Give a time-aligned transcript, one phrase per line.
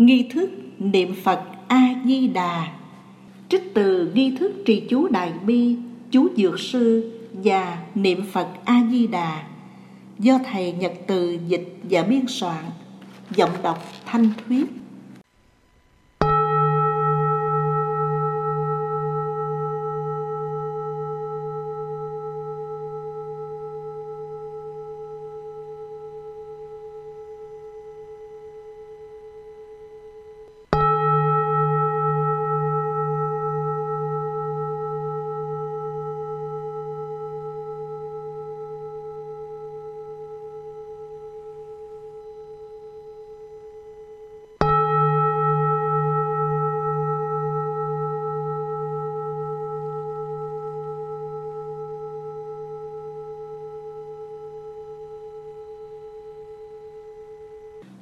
[0.00, 2.72] Nghi thức niệm Phật A-di-đà
[3.48, 5.76] Trích từ nghi thức trì chú Đại Bi,
[6.10, 9.42] chú Dược Sư và niệm Phật A-di-đà
[10.18, 12.64] do Thầy Nhật Từ dịch và biên soạn,
[13.30, 14.79] giọng đọc Thanh Thuyết.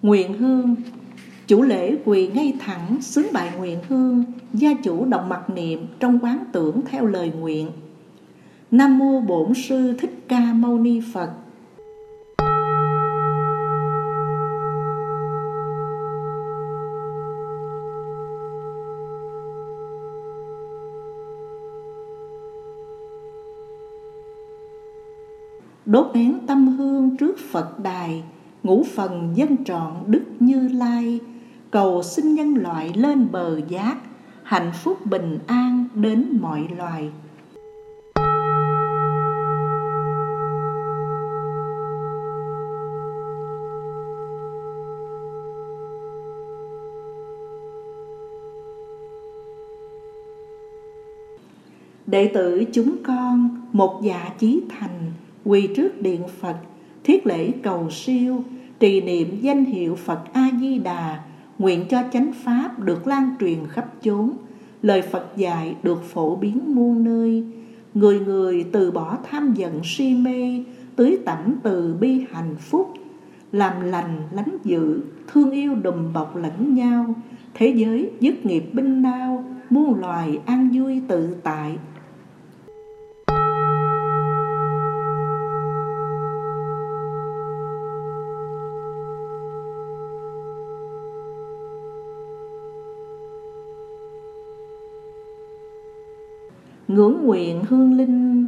[0.08, 0.76] Nguyện hương.
[1.46, 6.18] Chủ lễ quỳ ngay thẳng xướng bài nguyện hương, Gia chủ đồng mặc niệm trong
[6.22, 7.70] quán tưởng theo lời nguyện.
[8.70, 11.30] Nam Mô Bổn Sư Thích Ca Mâu Ni Phật.
[25.86, 28.22] Đốt nén tâm hương trước Phật đài
[28.62, 31.20] ngũ phần dân trọn đức như lai.
[31.70, 33.96] Cầu xin nhân loại lên bờ giác,
[34.42, 37.10] hạnh phúc bình an đến mọi loài.
[52.06, 55.12] Đệ tử chúng con, một dạ chí thành,
[55.44, 56.56] quỳ trước điện phật
[57.08, 58.44] thiết lễ cầu siêu
[58.80, 61.20] trì niệm danh hiệu Phật A Di Đà,
[61.58, 64.30] nguyện cho chánh pháp được lan truyền khắp chốn,
[64.82, 67.44] lời Phật dạy được phổ biến muôn nơi,
[67.94, 70.64] người người từ bỏ tham giận si mê,
[70.96, 72.92] tưới tẩm từ bi hạnh phúc,
[73.52, 75.00] làm lành lánh dữ,
[75.32, 77.14] thương yêu đùm bọc lẫn nhau,
[77.54, 81.76] thế giới dứt nghiệp binh đao, muôn loài an vui tự tại,
[96.98, 98.46] ngưỡng nguyện hương linh,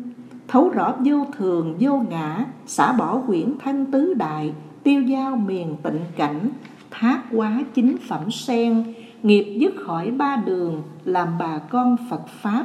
[0.48, 4.52] thấu rõ vô thường, vô ngã, xả bỏ quyển thân tứ đại,
[4.82, 6.48] tiêu giao miền tịnh cảnh,
[6.90, 8.84] thác quá chính phẩm sen,
[9.22, 12.64] nghiệp dứt khỏi ba đường, làm bà con phật pháp.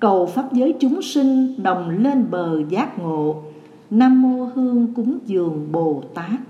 [0.00, 3.42] Cầu pháp giới chúng sinh đồng lên bờ giác ngộ.
[3.90, 6.40] Nam mô hương cúng dường bồ tát.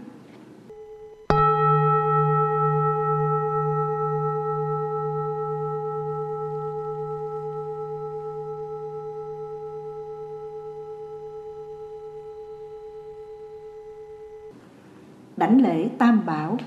[15.61, 16.59] Đảnh lễ tam bảo.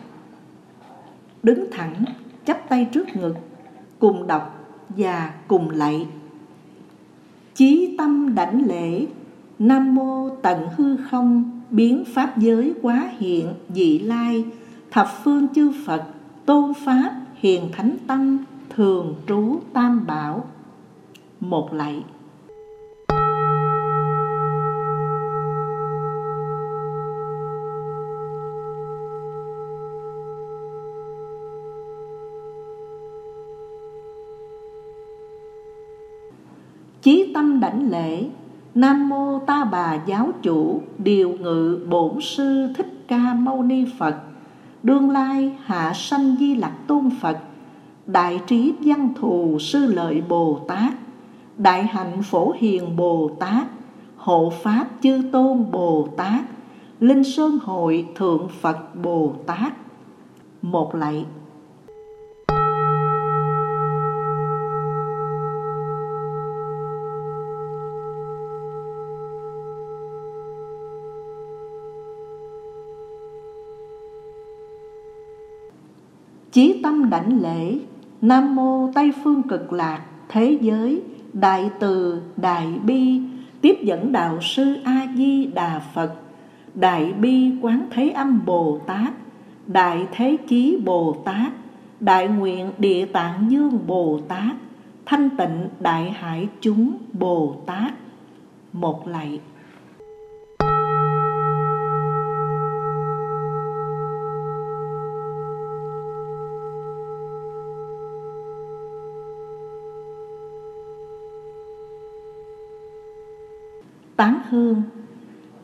[1.44, 2.06] Đứng thẳng,
[2.46, 3.36] chắp tay trước ngực,
[4.00, 6.08] cùng đọc và cùng lạy.
[7.56, 9.08] Chí tâm đảnh lễ,
[9.60, 14.46] nam mô tận hư không, biến pháp giới quá hiện dị lai.
[14.92, 16.04] Thập phương chư phật,
[16.46, 18.38] tôn pháp, hiền thánh tăng
[18.70, 20.46] thường trú tam bảo.
[21.40, 22.04] Một lạy.
[37.04, 38.26] Chí tâm đảnh lễ.
[38.76, 44.16] Nam mô ta bà giáo chủ, điều ngự bổn sư thích ca mâu ni phật.
[44.84, 47.38] Đương lai hạ sanh di lặc tôn phật.
[48.08, 50.94] Đại trí văn thù sư lợi bồ tát.
[51.58, 53.68] Đại hạnh phổ hiền bồ tát.
[54.18, 56.44] Hộ pháp chư tôn bồ tát.
[57.00, 59.74] Linh sơn hội thượng phật bồ tát.
[60.62, 61.26] Một lạy.
[76.54, 77.78] Chí tâm đảnh lễ,
[78.22, 81.02] nam mô tây phương cực lạc thế giới,
[81.34, 83.22] đại từ, đại bi,
[83.62, 86.14] tiếp dẫn đạo sư a di đà phật,
[86.76, 89.14] đại bi quán thế âm bồ tát,
[89.68, 91.54] đại thế chí bồ tát,
[92.00, 94.56] đại nguyện địa tạng dương bồ tát,
[95.06, 97.94] thanh tịnh đại hải chúng bồ tát.
[98.74, 99.40] Một lạy.
[114.16, 114.82] Tán hương.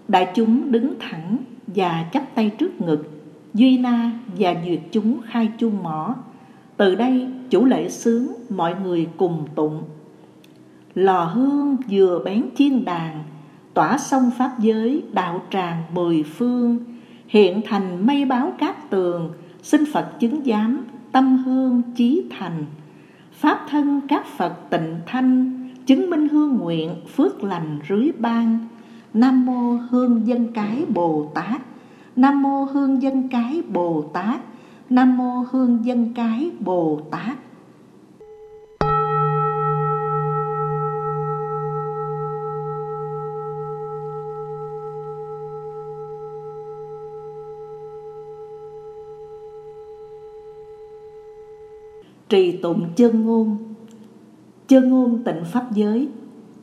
[0.08, 1.38] Đại chúng đứng thẳng
[1.68, 3.10] và chắp tay trước ngực,
[3.54, 6.16] Duy na và duyệt chúng khai chuông mỏ.
[6.78, 9.84] Từ đây, chủ lễ sướng mọi người cùng tụng.
[10.94, 13.24] Lò hương vừa bén chiên đàn,
[13.74, 16.78] Tỏa sông pháp giới, đạo tràng mười phương.
[17.28, 19.32] Hiện thành mây báo cát tường,
[19.64, 22.66] Xin Phật chứng giám, tâm hương chí thành.
[23.32, 25.59] Pháp thân các Phật tịnh thanh
[25.90, 28.68] Chứng minh hương nguyện phước lành rưới ban.
[29.14, 31.62] Nam mô hương dân cái Bồ Tát.
[32.16, 34.42] Nam mô hương dân cái Bồ Tát.
[34.90, 37.38] Nam mô hương dân cái Bồ Tát.
[52.30, 53.69] Trì tụng chân ngôn
[54.70, 56.10] chân ngôn tịnh pháp giới.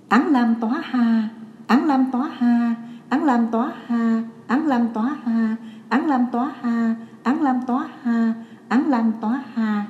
[0.08, 1.28] Án lam tóa ha,
[1.66, 2.74] án lam tóa ha,
[3.08, 5.56] án lam tóa ha, án lam tóa ha,
[5.88, 8.34] án lam tóa ha, án lam tóa ha,
[8.68, 9.86] án lam tóa ha.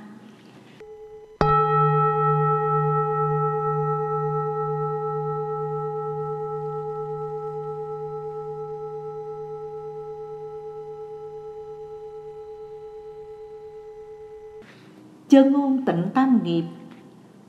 [15.28, 16.64] Chân ngôn tịnh tam nghiệp.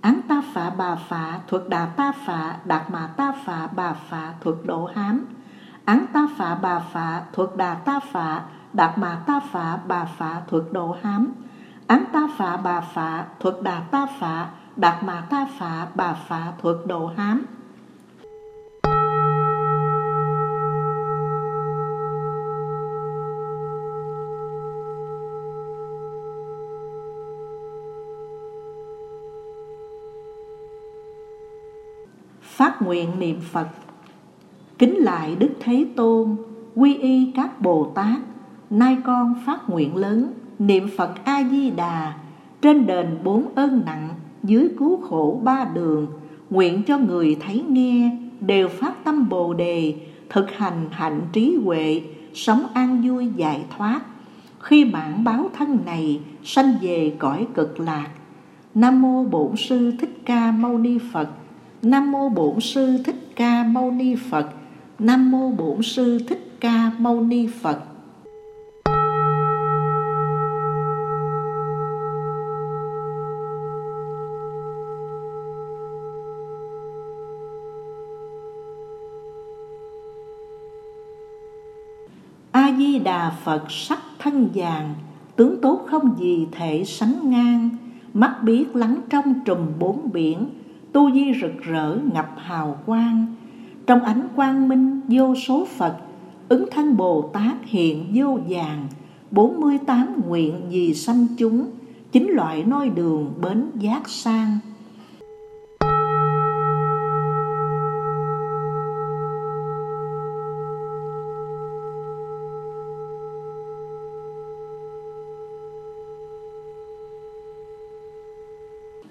[0.01, 4.33] Án ta phạ bà phạ thuật đà ta phạ Đạt mà ta phạ bà phạ
[4.41, 5.25] thuật độ hám.
[5.85, 8.41] Án ta phạ bà phạ thuật đà ta phạ
[8.73, 11.31] Đạt mà ta phạ bà phạ thuật độ hám.
[11.87, 16.51] Án ta phạ bà phạ thuật đà ta phạ Đạt mà ta phạ bà phạ
[16.61, 17.45] thuật độ hám.
[32.77, 33.67] Phát nguyện niệm Phật.
[34.77, 36.35] Kính lại Đức Thế Tôn,
[36.75, 38.19] Quy y các Bồ Tát,
[38.69, 42.13] Nay con phát nguyện lớn, Niệm Phật A-di-đà
[42.61, 44.09] Trên đền bốn ơn nặng,
[44.43, 46.07] Dưới cứu khổ ba đường,
[46.49, 49.95] Nguyện cho người thấy nghe, Đều phát tâm Bồ Đề,
[50.29, 52.01] Thực hành hạnh trí huệ,
[52.33, 54.01] Sống an vui giải thoát.
[54.59, 58.07] Khi bản báo thân này, Sanh về cõi cực lạc.
[58.75, 61.29] Nam mô Bổn Sư Thích Ca Mâu Ni Phật.
[61.81, 64.49] Nam mô Bổn Sư Thích Ca Mâu Ni Phật.
[64.99, 67.79] Nam mô Bổn Sư Thích Ca Mâu Ni Phật.
[82.51, 84.95] A Di Đà Phật sắc thân vàng,
[85.35, 87.69] tướng tốt không gì thể sánh ngang,
[88.13, 90.49] mắt biết lắng trong trùm bốn biển,
[90.97, 93.25] tu di rực rỡ ngập hào quang.
[93.87, 95.97] Trong ánh quang minh, vô số phật,
[96.49, 98.87] ứng thân bồ tát hiện vô vàng.
[99.31, 101.67] Bốn mươi tám nguyện vì sanh chúng,
[102.11, 104.59] chín loại noi đường bến giác sang.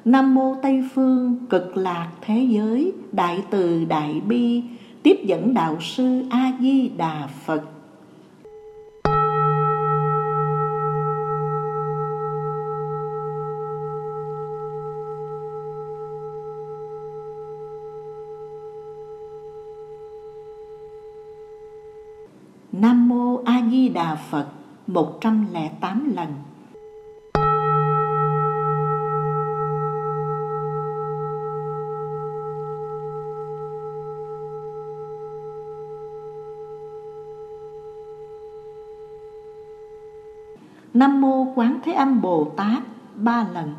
[0.07, 4.63] Nam mô Tây phương, cực lạc thế giới, đại từ, đại bi,
[5.03, 7.63] tiếp dẫn đạo sư A Di Đà Phật.
[22.73, 24.47] Nam mô A Di Đà Phật
[24.87, 26.46] 108 lần.
[40.97, 42.83] Nam mô Quán Thế Âm Bồ Tát,
[43.15, 43.75] ba lần.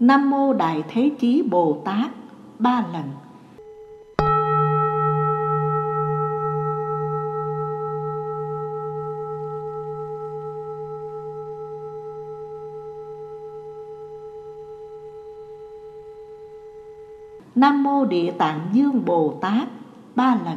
[0.00, 2.10] Nam mô Đại Thế Chí Bồ Tát,
[2.58, 3.25] ba lần.
[17.56, 19.68] Nam Mô Địa Tạng Dương Bồ Tát,
[20.14, 20.56] ba lần.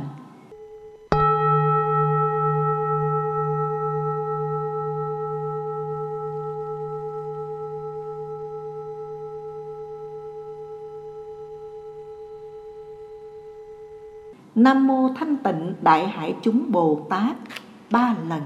[14.56, 17.36] Nam mô Thanh Tịnh Đại Hải chúng Bồ Tát,
[17.91, 18.41] ba lần.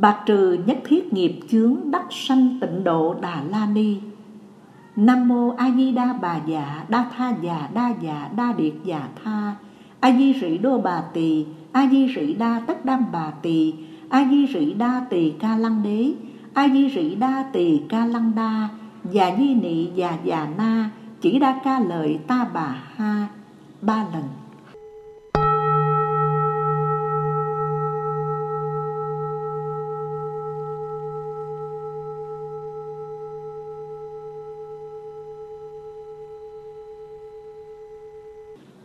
[0.00, 3.96] Bạc trừ nhất thiết nghiệp chướng đắc sanh tịnh độ đà la ni.
[4.96, 9.08] Nam mô a di đa bà dạ đa tha dạ đa dạ đa điệt dạ
[9.24, 9.54] tha.
[10.00, 13.74] A di rỉ đô bà tỳ, a di rỉ đa tất đam bà tỳ,
[14.08, 16.12] a di rỉ đa tỳ ca lăng đế,
[16.54, 18.68] a di rỉ đa tỳ ca lăng đa,
[19.10, 20.90] già di nị già già na,
[21.20, 23.28] chỉ đa ca lợi ta bà ha.
[23.82, 24.22] Ba lần.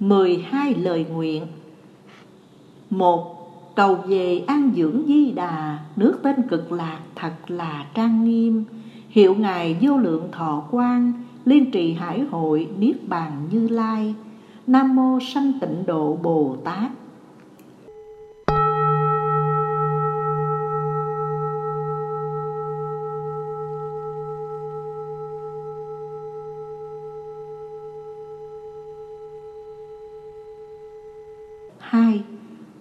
[0.10, 1.44] Mười hai lời nguyện.
[2.90, 8.64] Một, cầu về an dưỡng di đà, nước tên cực lạc thật là trang nghiêm.
[9.10, 11.14] Hiệu ngài vô lượng thọ quan
[11.46, 14.16] liên trì hải hội niết bàn như lai.
[14.68, 16.92] Nam mô sanh tịnh độ bồ tát.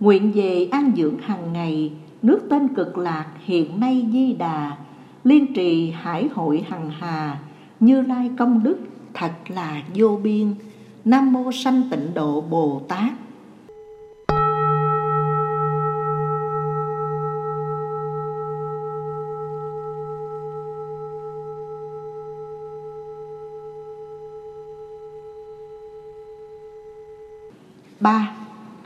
[0.04, 1.92] Nguyện về an dưỡng hàng ngày,
[2.22, 4.76] nước tên cực lạc hiện nay di đà,
[5.24, 7.38] liên trì hải hội hằng hà,
[7.80, 8.78] như lai công đức,
[9.14, 10.54] thật là vô biên.
[11.04, 13.12] Nam mô sanh tịnh độ bồ tát.
[28.00, 28.36] Ba,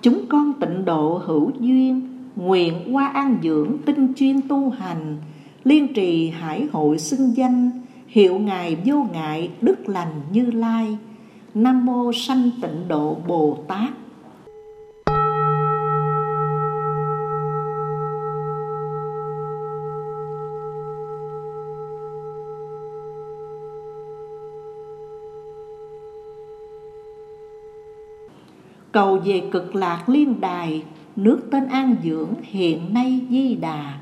[0.03, 5.17] chúng con tịnh độ hữu duyên, nguyện qua an dưỡng tinh chuyên tu hành,
[5.65, 7.71] liên trì hải hội xưng danh,
[8.07, 10.99] hiệu ngài vô ngại đức lành như lai.
[11.55, 13.91] Nam mô sanh tịnh độ bồ tát.
[28.99, 30.83] Cầu về cực lạc liên đài,
[31.17, 33.95] nước tên an dưỡng hiện nay di đà.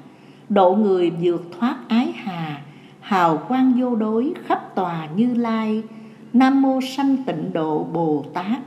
[0.49, 2.63] Độ người vượt thoát ái hà,
[3.01, 5.83] hào quang vô đối khắp tòa như lai.
[6.33, 8.59] Nam mô sanh tịnh độ bồ tát.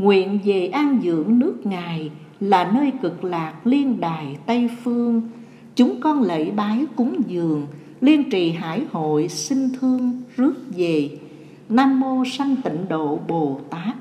[0.00, 5.22] Nguyện về an dưỡng nước ngài là nơi cực lạc liên đài tây phương.
[5.76, 7.66] Chúng con lễ bái cúng dường,
[8.00, 11.18] liên trì hải hội xin thương, rước về.
[11.68, 13.94] Nam mô sanh tịnh độ bồ tát.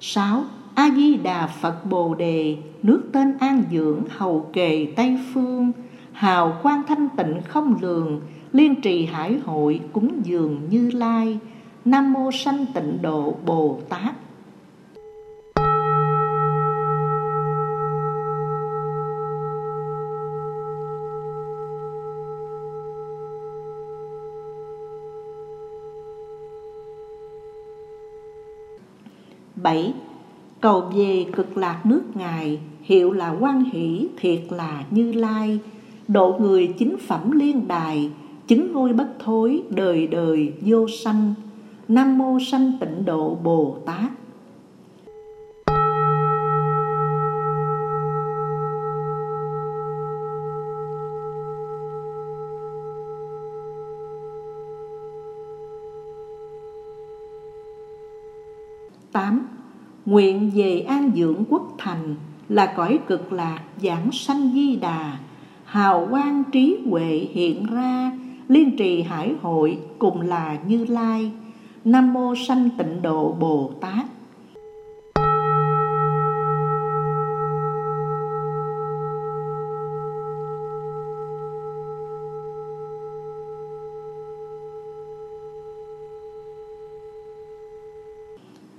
[0.00, 0.44] Sáu
[0.82, 5.72] a di đà phật bồ đề, nước tên an dưỡng, hầu kề tây phương,
[6.12, 8.20] hào quang thanh tịnh không lường,
[8.52, 11.38] liên trì hải hội cúng dường như lai.
[11.84, 14.14] Nam mô sanh tịnh độ bồ tát.
[29.56, 29.94] Bảy
[30.62, 35.58] cầu về cực lạc nước ngài, hiệu là quan hỷ, thiệt là như lai.
[36.08, 38.10] Độ người chính phẩm liên đài,
[38.46, 41.34] chứng ngôi bất thối, đời đời vô sanh.
[41.88, 44.10] Nam mô sanh tịnh độ bồ tát.
[60.12, 62.14] Nguyện về an dưỡng quốc thành
[62.48, 65.18] là cõi cực lạc giảng sanh di đà.
[65.64, 68.12] Hào quang trí huệ hiện ra,
[68.48, 71.30] liên trì hải hội cùng là như lai.
[71.84, 74.06] Nam mô sanh tịnh độ bồ tát.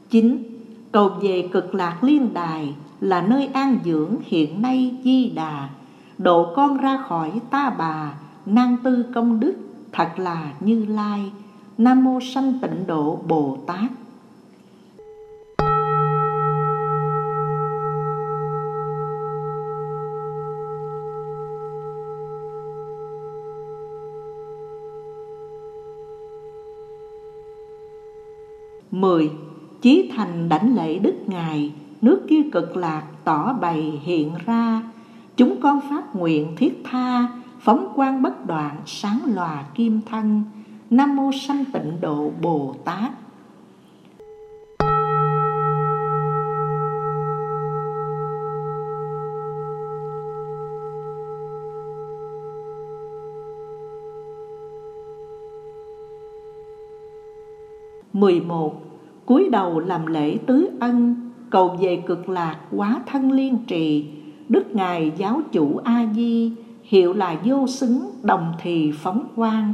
[0.09, 0.52] Chín
[0.93, 5.69] cầu về cực lạc liên đài là nơi an dưỡng hiện nay di đà.
[6.17, 8.13] Độ con ra khỏi ta bà,
[8.45, 9.53] nan tư công đức,
[9.91, 11.31] thật là như lai.
[11.77, 13.91] Nam mô sanh tịnh độ bồ tát.
[28.91, 29.31] Mười
[29.83, 34.81] Chí thành đảnh lễ đức ngài, Nước kia cực lạc tỏ bày hiện ra.
[35.37, 37.27] Chúng con phát nguyện thiết tha,
[37.59, 40.43] Phóng quang bất đoạn sáng lòa kim thân.
[40.89, 43.11] Nam mô sanh tịnh độ Bồ Tát.
[58.13, 58.82] Mười một
[59.25, 61.15] cúi đầu làm lễ tứ ân,
[61.49, 64.05] cầu về cực lạc quá thân liên trì.
[64.49, 66.51] Đức ngài giáo chủ a di
[66.83, 69.73] hiệu là vô xứng, đồng thì phóng quang.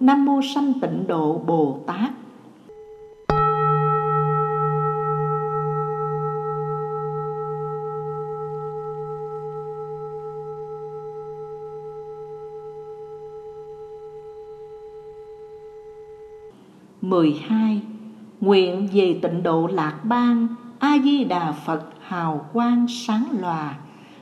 [0.00, 2.10] Nam mô sanh tịnh độ bồ tát.
[17.00, 17.82] Mười hai.
[18.40, 20.46] Nguyện về tịnh độ lạc ban
[20.78, 23.74] A-di-đà Phật hào quang sáng lòa.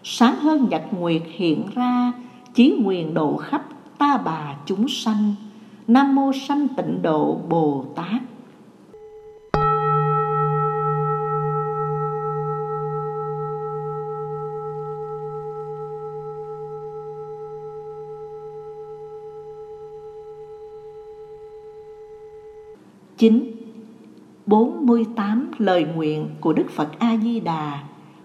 [0.03, 2.13] Sáng hơn nhật nguyệt hiện ra,
[2.55, 3.65] Chí nguyện độ khắp
[3.99, 5.35] ta bà chúng sanh.
[5.87, 8.23] Nam mô sanh tịnh độ Bồ Tát.
[23.19, 23.58] Chín
[24.49, 27.78] 48 lời nguyện của Đức Phật A-di-đà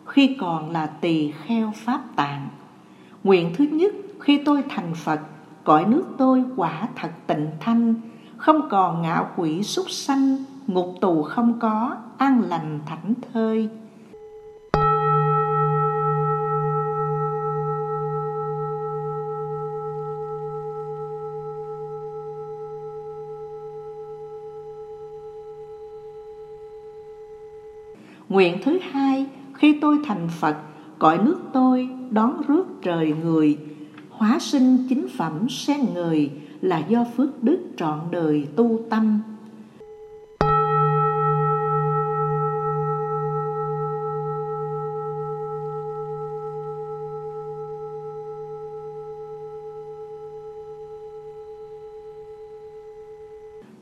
[0.06, 2.48] khi còn là tỳ kheo Pháp Tạng.
[3.24, 5.20] Nguyện thứ nhất, khi tôi thành Phật,
[5.64, 7.96] cõi nước tôi quả thật tịnh thanh,
[8.38, 13.70] không còn ngạo quỷ súc sanh, ngục tù không có, an lành thảnh thơi.
[28.33, 30.57] Nguyện thứ hai, khi tôi thành Phật,
[31.00, 33.57] cõi nước tôi đón rước trời người,
[34.09, 39.22] hóa sinh chính phẩm sen người là do phước đức trọn đời tu tâm.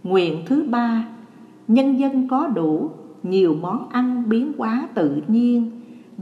[0.04, 1.08] Nguyện thứ ba,
[1.68, 2.92] nhân dân có đủ
[3.24, 5.72] nhiều món ăn biến hóa tự nhiên.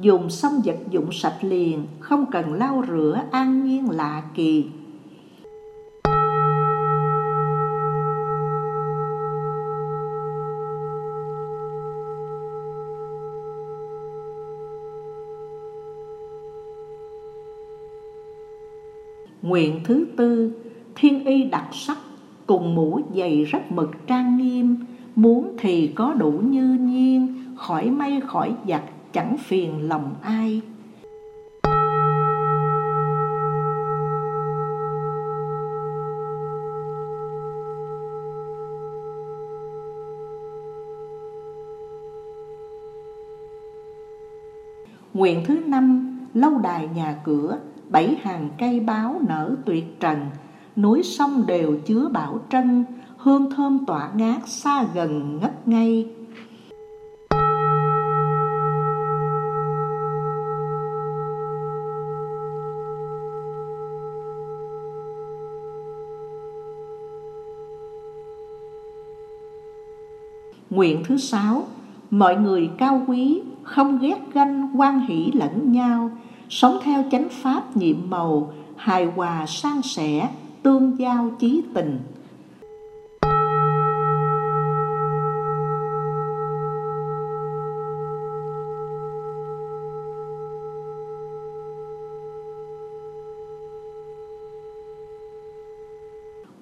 [0.02, 4.66] Dùng xong vật dụng sạch liền không cần lau rửa an nhiên lạ kỳ.
[19.42, 20.52] Nguyện thứ tư,
[20.96, 21.98] thiên y đặc sắc
[22.48, 24.78] cùng mũ dày rất mực trang nghiêm
[25.20, 30.62] Muốn thì có đủ như nhiên Khỏi may khỏi giặc chẳng phiền lòng ai.
[45.14, 50.18] Nguyện thứ năm, lâu đài nhà cửa, bảy hàng cây báo nở tuyệt trần,
[50.76, 52.86] núi sông đều chứa bảo trân,
[53.20, 56.08] hương thơm tỏa ngát xa gần ngất ngây
[70.70, 71.68] Nguyện thứ sáu,
[72.12, 76.12] mọi người cao quý, không ghét ganh, quan hỷ lẫn nhau,
[76.50, 80.30] sống theo chánh pháp nhiệm màu, hài hòa san sẻ,
[80.64, 82.00] tương giao chí tình.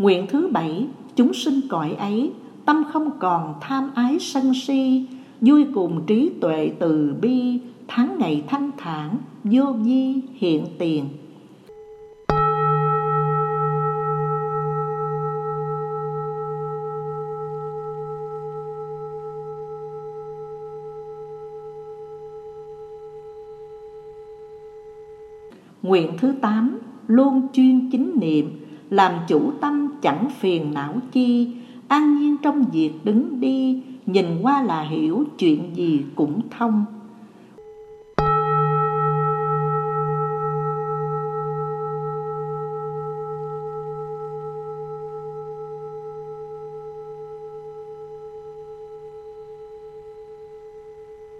[0.07, 2.31] Nguyện thứ bảy, chúng sinh cõi ấy,
[2.65, 5.05] tâm không còn tham ái sân si,
[5.41, 11.05] vui cùng trí tuệ từ bi, tháng ngày thanh thản, vô vi hiện tiền.
[25.81, 31.47] Nguyện thứ tám Luôn chuyên chính niệm làm chủ tâm chẳng phiền não chi.
[31.87, 36.85] An nhiên trong việc đứng đi Nhìn qua là hiểu chuyện gì cũng thông.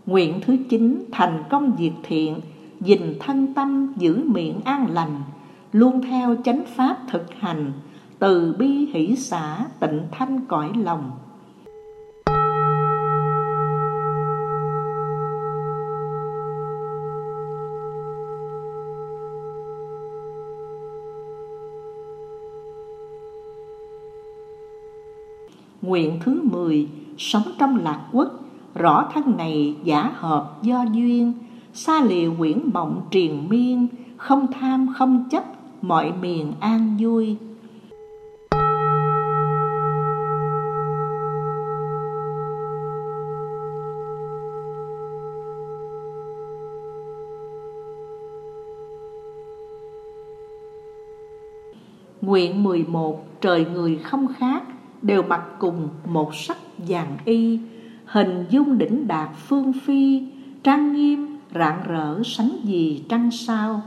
[0.05, 2.39] Nguyện thứ chín thành công việc thiện,
[2.79, 5.21] dình thân tâm giữ miệng an lành,
[5.77, 7.71] luôn theo chánh pháp thực hành,
[8.19, 11.11] từ bi hỷ xã tịnh thanh cõi lòng.
[25.81, 28.27] Nguyện thứ 10 Sống trong lạc quốc
[28.75, 31.33] rõ thân này giả hợp do duyên
[31.73, 33.87] xa lìa quyển mộng triền miên
[34.17, 37.37] không tham không chấp mọi miền an vui.
[52.21, 54.63] Nguyện 11 trời người không khác
[55.01, 57.59] Đều mặc cùng một sắc vàng y,
[58.05, 60.23] hình dung đỉnh đạt phương phi,
[60.63, 63.81] trang nghiêm rạng rỡ sánh gì trăng sao.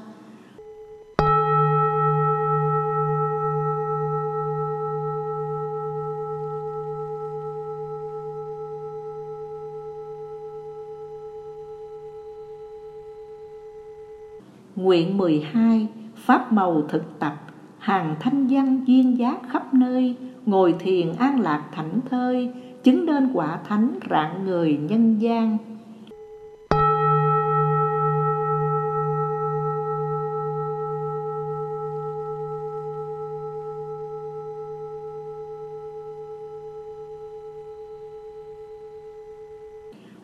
[14.90, 17.34] Nguyện 12 Pháp màu thực tập,
[17.78, 22.50] Hàng thanh văn duyên giác khắp nơi, Ngồi thiền an lạc thảnh thơi,
[22.82, 25.58] chứng nên quả thánh rạng người nhân gian.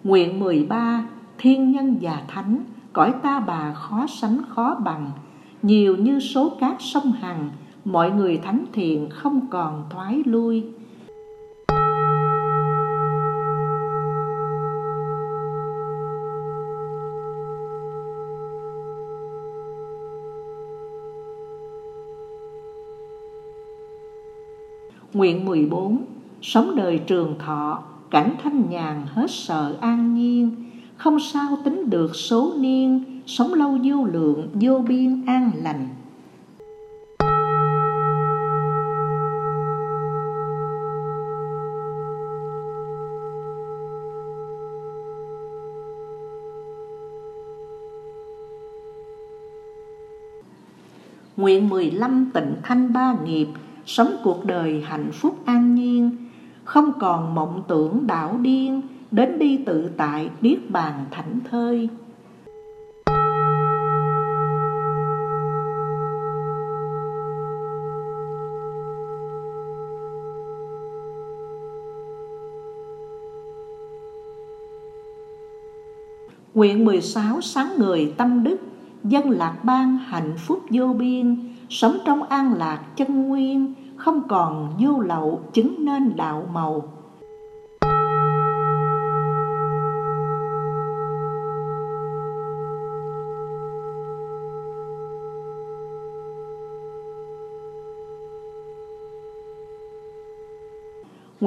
[0.05, 1.07] Nguyện 13
[1.39, 2.65] Thiên nhân và thánh
[2.97, 5.11] Cõi ta bà khó sánh khó bằng.
[5.63, 7.51] Nhiều như số cát sông Hằng,
[7.85, 10.65] Mọi người thánh thiện không còn thoái lui.
[25.13, 26.05] Nguyện 14
[26.43, 30.67] Sống đời trường thọ, Cảnh thanh nhàn hết sợ an nhiên.
[30.97, 35.89] Không sao tính được số niên, Sống lâu vô lượng, vô biên, an lành.
[51.37, 53.49] Nguyện 15 tịnh thanh ba nghiệp,
[53.87, 56.17] sống cuộc đời hạnh phúc an nhiên.
[56.65, 61.89] Không còn mộng tưởng đảo điên đến đi tự tại niết bàn thảnh thơi.
[76.55, 78.57] Nguyện 16 sáng người tâm đức,
[79.05, 84.73] Dân lạc ban hạnh phúc vô biên, sống trong an lạc chân nguyên, không còn
[84.79, 86.96] vô lậu chứng nên đạo màu.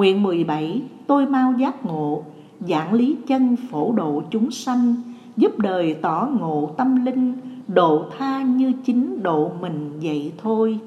[0.00, 2.22] Nguyện 17 Tôi mau giác ngộ,
[2.60, 4.94] Giảng lý chân phổ độ chúng sanh,
[5.36, 7.34] Giúp đời tỏ ngộ tâm linh,
[7.68, 10.78] độ tha như chính độ mình vậy thôi.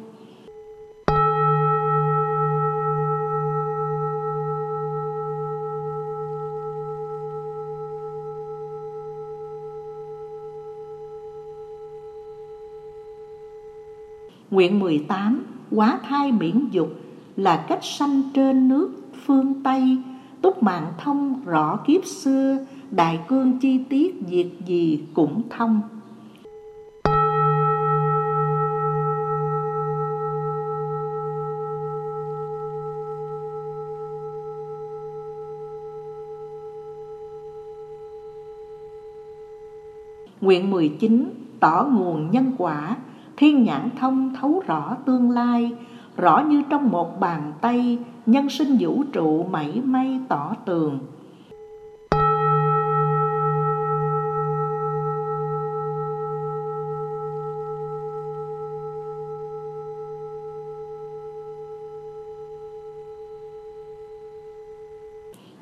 [14.51, 16.89] Nguyện 18 Quá thai miễn dục
[17.35, 19.97] là cách sanh trên nước phương Tây
[20.41, 22.57] Túc mạng thông rõ kiếp xưa
[22.91, 25.81] Đại cương chi tiết việc gì cũng thông.
[40.41, 42.95] Nguyện 19 tỏ nguồn nhân quả,
[43.37, 45.71] thiên nhãn thông thấu rõ tương lai,
[46.17, 50.99] rõ như trong một bàn tay, nhân sinh vũ trụ mảy may tỏ tường.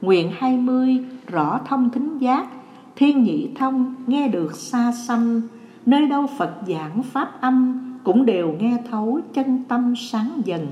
[0.02, 2.48] Nguyện 20 rõ thông thính giác.
[2.96, 5.42] Thiên nhị thông, nghe được xa xăm.
[5.86, 10.68] Nơi đâu Phật giảng pháp âm cũng đều nghe thấu chân tâm sáng dần.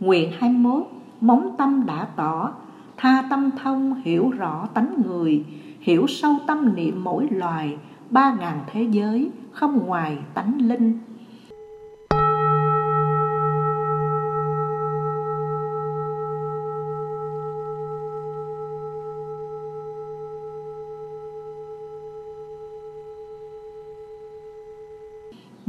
[0.00, 0.86] Nguyện 21
[1.20, 2.52] Móng tâm đã tỏ,
[2.96, 5.44] Tha tâm thông hiểu rõ tánh người,
[5.80, 7.78] Hiểu sâu tâm niệm mỗi loài,
[8.10, 10.98] Ba ngàn thế giới, không ngoài tánh linh.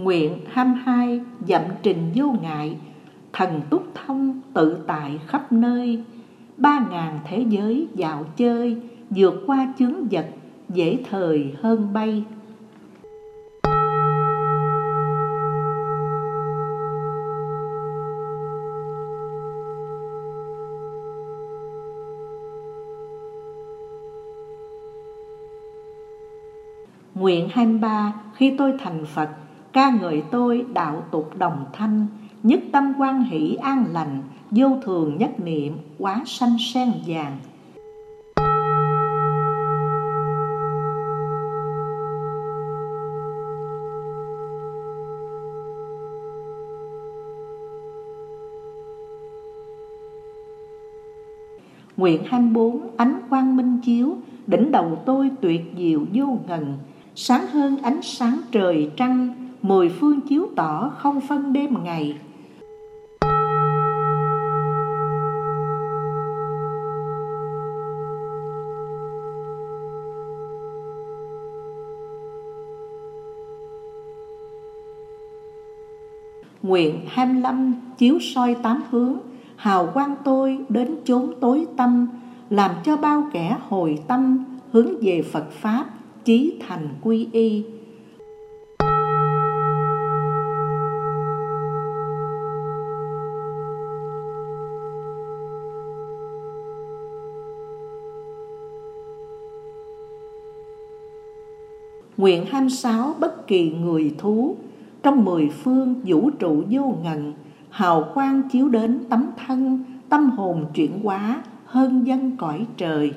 [0.09, 2.77] Nguyện 22 dậm trình vô ngại,
[3.33, 6.03] Thần túc thông tự tại khắp nơi.
[6.57, 8.77] Ba ngàn thế giới dạo chơi,
[9.09, 10.27] Vượt qua chướng vật,
[10.69, 12.23] dễ thời hơn bay.
[27.15, 29.29] Nguyện 23 khi tôi thành Phật
[29.73, 32.07] Ca ngợi tôi đạo tục đồng thanh,
[32.43, 37.37] Nhất tâm quan hỷ an lành, Vô thường nhất niệm, quá sanh sen vàng.
[51.97, 56.77] Nguyện 24 ánh quang minh chiếu, Đỉnh đầu tôi tuyệt diệu vô ngần.
[57.15, 62.17] Sáng hơn ánh sáng trời trăng Mười phương chiếu tỏ không phân đêm ngày.
[76.61, 79.17] Nguyện 25 chiếu soi tám hướng,
[79.55, 82.07] Hào quang tôi đến chốn tối tâm,
[82.49, 85.85] Làm cho bao kẻ hồi tâm Hướng về Phật Pháp
[86.25, 87.63] Chí thành quy y.
[102.19, 104.55] Nguyện 26 bất kỳ người thú.
[105.03, 107.33] Trong mười phương vũ trụ vô ngần,
[107.69, 113.11] Hào quang chiếu đến tấm thân, Tâm hồn chuyển hóa, hơn dân cõi trời.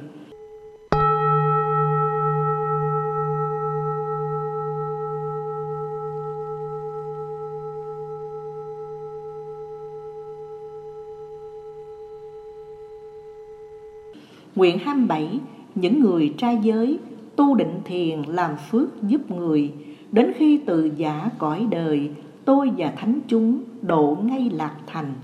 [14.55, 15.41] Nguyện 27
[15.75, 16.99] Những người trai giới
[17.37, 19.73] tu định thiền làm phước giúp người.
[20.13, 22.11] Đến khi từ giả cõi đời,
[22.45, 25.15] Tôi và thánh chúng độ ngay lạc thành.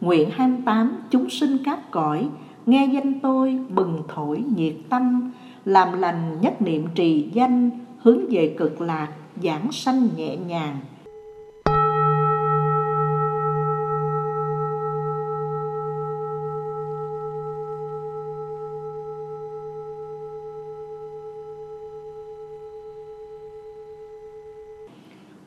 [0.00, 2.28] Nguyện 28 chúng sinh các cõi,
[2.68, 5.32] Nghe danh tôi bừng thổi nhiệt tâm
[5.64, 9.08] làm lành nhất niệm trì danh, Hướng về cực lạc,
[9.42, 10.78] giảng sanh nhẹ nhàng.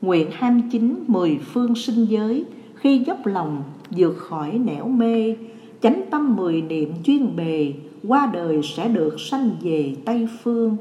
[0.00, 2.44] Nguyện 29 mười phương sinh giới,
[2.74, 5.36] Khi dốc lòng vượt khỏi nẻo mê
[5.82, 7.72] Chánh tâm mười niệm chuyên bề,
[8.08, 10.76] Qua đời sẽ được sanh về Tây Phương.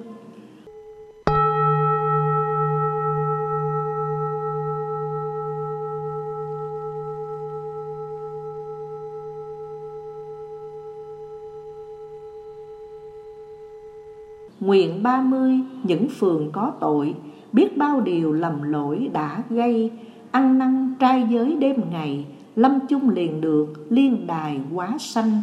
[14.59, 17.15] Nguyện ba mươi, những phường có tội,
[17.53, 19.91] Biết bao điều lầm lỗi đã gây,
[20.31, 25.41] Ăn năn trai giới đêm ngày Lâm chung liền được liên đài quá sanh.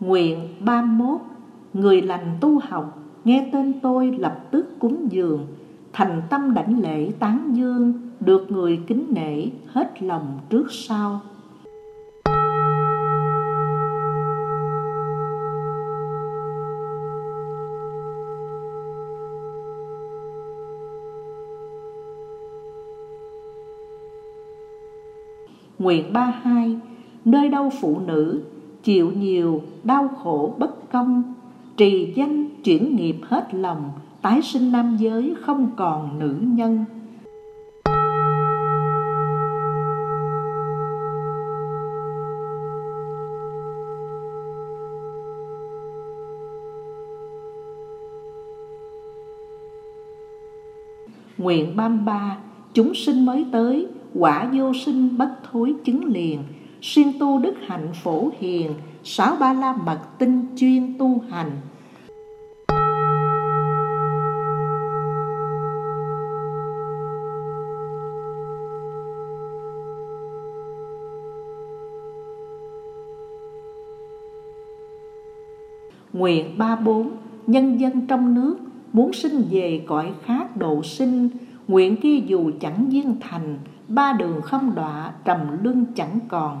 [0.00, 1.20] Nguyện 31
[1.74, 5.46] Người lành tu học, Nghe tên tôi lập tức cúng dường,
[5.92, 11.20] Thành tâm đảnh lễ tán dương, Được người kính nể hết lòng trước sau.
[25.80, 26.76] Nguyện ba hai,
[27.24, 28.42] Nơi đâu phụ nữ,
[28.82, 31.34] chịu nhiều đau khổ bất công.
[31.76, 33.90] Trì danh chuyển nghiệp hết lòng,
[34.22, 36.84] Tái sinh nam giới không còn nữ nhân.
[51.38, 52.38] Nguyện bam ba,
[52.74, 56.42] Chúng sinh mới tới Quả vô sinh bất thối chứng liền.
[56.82, 61.50] Xuyên tu đức hạnh phổ hiền, Sáu ba la mật tinh chuyên tu hành.
[76.12, 77.10] Nguyện ba bốn,
[77.46, 78.56] Nhân dân trong nước
[78.92, 81.28] muốn sinh về cõi khác độ sinh,
[81.68, 83.58] nguyện kia dù chẳng viên thành
[83.90, 86.60] ba đường không đọa, trầm luân chẳng còn.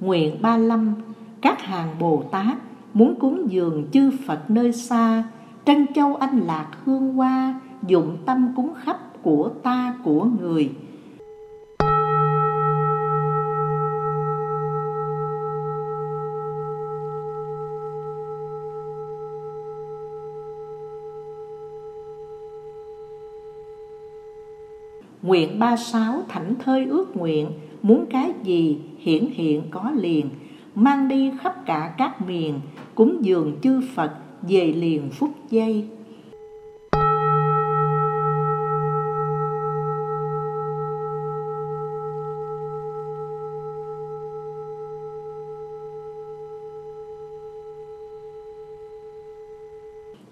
[0.00, 0.94] Nguyện ba lâm,
[1.40, 2.58] Các hàng Bồ Tát
[2.94, 5.24] Muốn cúng dường chư Phật nơi xa.
[5.64, 10.70] Trân châu anh lạc hương hoa, Dụng tâm cúng khắp của ta, của người.
[25.28, 27.50] Nguyện ba sáu thảnh thơi ước nguyện,
[27.82, 30.30] Muốn cái gì hiển hiện có liền.
[30.74, 32.60] Mang đi khắp cả các miền,
[32.94, 34.10] Cúng dường chư Phật,
[34.42, 35.84] về liền phút giây.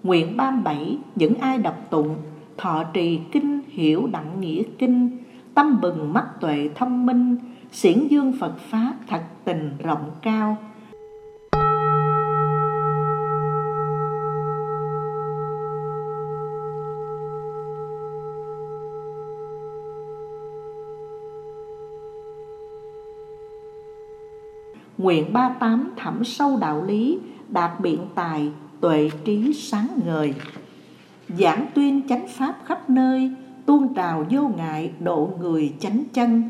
[0.03, 2.15] Nguyện ba bảy, những ai đọc tụng,
[2.57, 5.17] Thọ trì kinh hiểu đặng nghĩa kinh,
[5.53, 7.37] Tâm bừng mắt tuệ thông minh,
[7.71, 10.57] Xiển dương Phật Pháp thật tình rộng cao.
[24.97, 30.33] Nguyện ba tám thẳm sâu đạo lý, Đạt biện tài, tuệ trí sáng ngời.
[31.29, 33.31] Giảng tuyên chánh pháp khắp nơi
[33.67, 36.43] tuôn trào vô ngại độ người chánh chân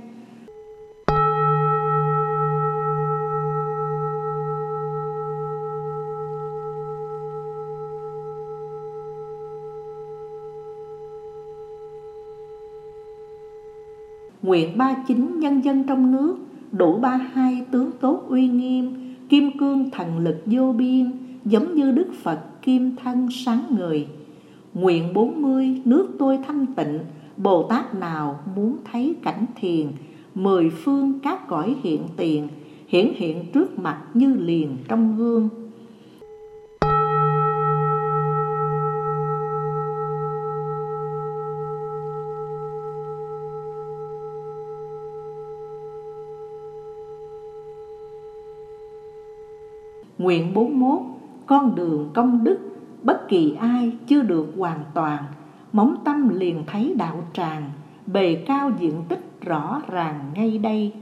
[14.41, 16.37] Nguyện ba chính nhân dân trong nước,
[16.71, 21.11] Đủ ba hai tướng tốt uy nghiêm, Kim cương thần lực vô biên,
[21.45, 24.07] giống như Đức Phật kim thân sáng người.
[24.79, 26.99] Nguyện 40 nước tôi thanh tịnh,
[27.37, 29.87] Bồ Tát nào muốn thấy cảnh thiền,
[30.35, 32.47] mười phương các cõi hiện tiền,
[32.87, 35.49] hiển hiện trước mặt như liền trong gương.
[50.17, 51.01] Nguyện 41
[51.45, 52.66] con đường công đức
[53.07, 55.23] bất kỳ ai chưa được hoàn toàn,
[55.71, 57.71] móng tâm liền thấy đạo tràng,
[58.05, 60.93] bề cao diện tích rõ ràng ngay đây.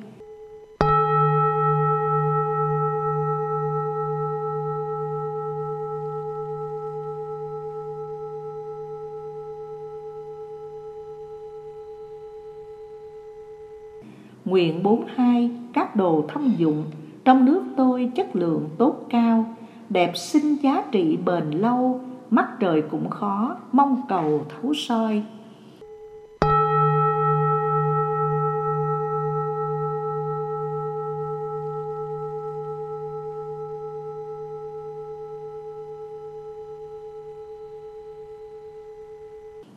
[14.46, 16.84] Nguyện 42 các đồ thông dụng,
[17.24, 19.55] trong nước tôi chất lượng tốt cao
[19.90, 25.24] đẹp xinh giá trị bền lâu, mắt trời cũng khó, mong cầu thấu soi.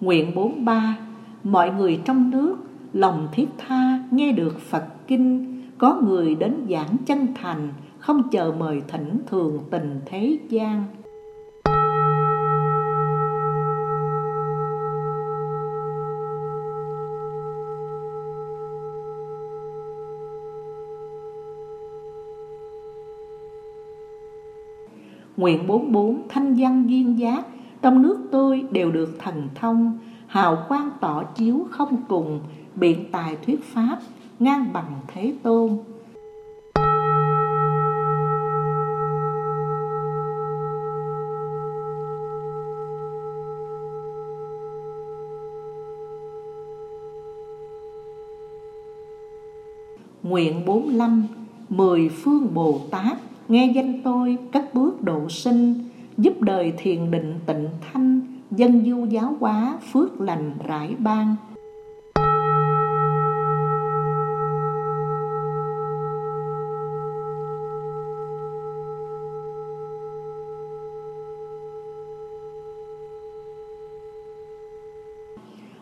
[0.01, 0.97] Nguyện 43
[1.45, 2.57] Mọi người trong nước,
[2.93, 8.53] Lòng thiết tha nghe được Phật Kinh, Có người đến giảng chân thành không chờ
[8.59, 10.84] mời thỉnh thường tình thế gian.
[25.36, 27.46] Nguyện 44 thanh văn duyên giác,
[27.82, 32.40] Trong nước tôi đều được thần thông, Hào quang tỏ chiếu không cùng,
[32.74, 33.99] Biện tài thuyết pháp,
[34.38, 35.78] Ngang bằng thế tôn.
[50.29, 51.26] Nguyện 45
[51.68, 53.18] Mười phương Bồ Tát,
[53.49, 55.74] Nghe danh tôi cất bước độ sinh,
[56.18, 58.20] Giúp đời thiền định tịnh thanh,
[58.51, 61.37] Dân du giáo hóa, phước lành rải ban.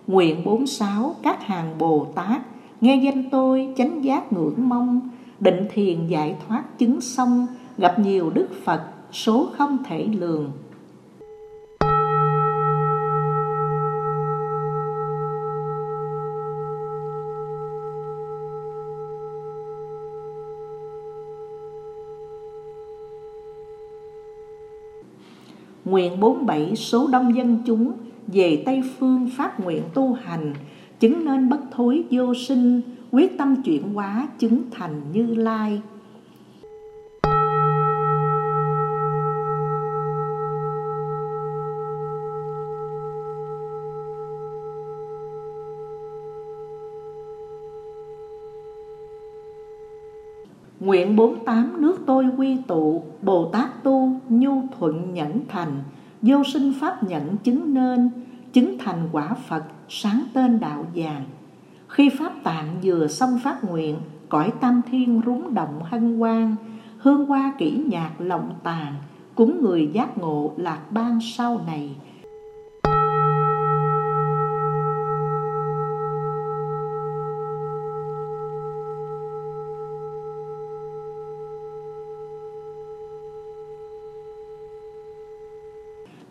[0.07, 2.42] Nguyện 46 các hàng Bồ Tát
[2.81, 5.01] Nghe danh tôi chánh giác ngưỡng mong
[5.41, 7.47] Định thiền giải thoát chứng xong
[7.79, 8.81] Gặp nhiều Đức Phật
[9.12, 10.53] số không thể lường.
[25.85, 27.93] Nguyện 47 số đông dân chúng
[28.27, 30.55] về Tây Phương phát nguyện tu hành,
[31.01, 32.80] chứng nên bất thối vô sinh,
[33.11, 35.82] quyết tâm chuyển hóa chứng thành Như Lai.
[50.80, 55.82] Nguyện 48 nước tôi quy tụ, Bồ Tát tu, nhu thuận nhẫn thành,
[56.22, 58.11] vô sinh pháp nhận chứng nên,
[58.57, 61.24] chứng thành quả Phật, sáng tên đạo vàng.
[61.88, 63.96] Khi Pháp tạng vừa xong phát nguyện,
[64.28, 66.57] cõi tam thiên rúng động hân hoan,
[66.98, 68.94] hương hoa kỹ nhạc lộng tàn,
[69.34, 71.96] cúng người giác ngộ lạc ban sau này.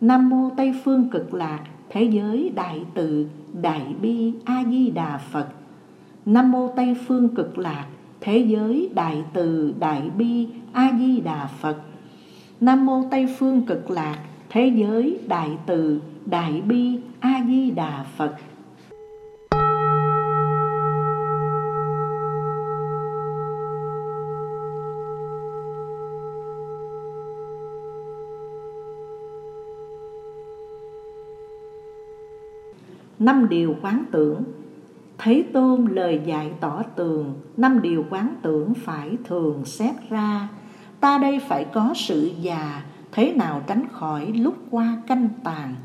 [0.02, 1.60] Nam mô Tây phương cực lạc,
[1.90, 3.28] thế giới đại từ,
[3.62, 5.48] đại bi A Di Đà Phật.
[6.26, 7.86] Nam mô Tây phương cực lạc,
[8.22, 11.78] thế giới đại từ, đại bi A Di Đà Phật.
[12.62, 14.20] Nam mô Tây phương cực lạc,
[14.50, 18.36] thế giới đại từ, đại bi A Di Đà Phật.
[33.26, 34.44] Năm điều quán tưởng.
[35.18, 40.48] Thấy tôn lời dạy tỏ tường, Năm điều quán tưởng phải thường xét ra.
[41.00, 45.76] Ta đây phải có sự già, Thế nào tránh khỏi lúc qua canh tàn.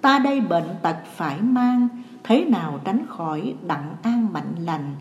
[0.00, 1.88] Ta đây bệnh tật phải mang
[2.24, 4.94] thế nào tránh khỏi đặng an mạnh lành?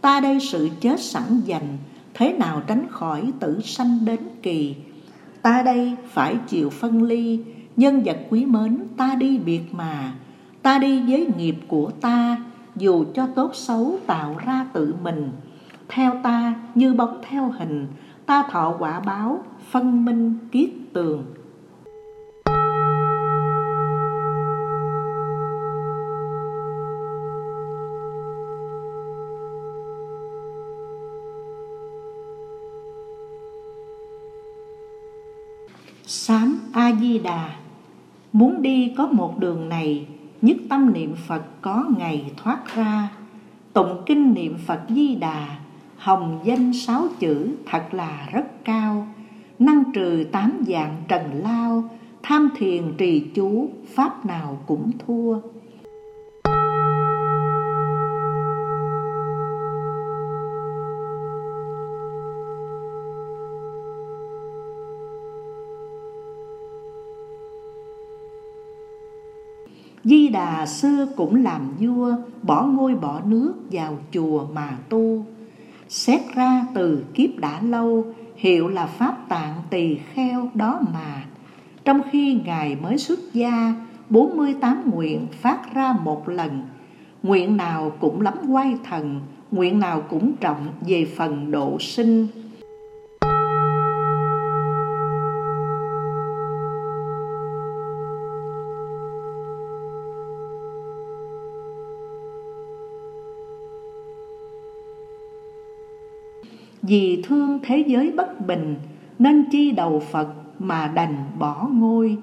[0.00, 1.78] Ta đây sự chết sẵn dành,
[2.14, 4.76] thế nào tránh khỏi tử sanh đến kỳ?
[5.42, 7.44] Ta đây phải chịu phân ly,
[7.76, 10.14] nhân vật quý mến ta đi biệt mà.
[10.62, 12.36] Ta đi với nghiệp của ta,
[12.76, 15.30] dù cho tốt xấu tạo ra tự mình.
[15.88, 17.86] Theo ta như bóng theo hình,
[18.26, 21.24] ta thọ quả báo, phân minh kiết tường.
[36.76, 37.50] A-di-đà
[38.32, 40.06] Muốn đi có một đường này,
[40.42, 43.10] Nhất tâm niệm Phật có ngày thoát ra.
[43.72, 45.58] Tụng kinh niệm Phật Di Đà,
[45.96, 49.06] Hồng danh sáu chữ thật là rất cao.
[49.58, 51.84] Năng trừ tám dạng trần lao,
[52.22, 55.38] Tham thiền trì chú, Pháp nào cũng thua.
[70.06, 75.24] Di Đà xưa cũng làm vua, Bỏ ngôi bỏ nước vào chùa mà tu.
[75.88, 78.04] Xét ra từ kiếp đã lâu,
[78.36, 81.24] Hiệu là Pháp tạng tỳ kheo đó mà.
[81.84, 83.74] Trong khi Ngài mới xuất gia
[84.10, 86.62] 48 nguyện phát ra một lần.
[87.22, 92.28] Nguyện nào cũng lắm quay thần, Nguyện nào cũng trọng về phần độ sinh.
[106.86, 108.76] Vì thương thế giới bất bình,
[109.18, 110.28] Nên chi đầu Phật
[110.58, 112.18] mà đành bỏ ngôi.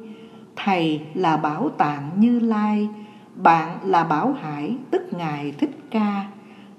[0.56, 2.90] Thầy là bảo tạng như lai,
[3.36, 6.26] Bạn là bảo hải tức Ngài Thích Ca.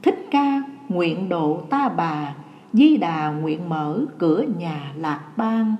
[0.03, 2.35] Thích Ca, nguyện độ ta bà,
[2.73, 5.77] Di Đà nguyện mở cửa nhà lạc bang.